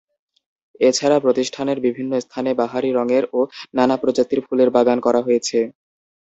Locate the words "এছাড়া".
0.81-1.17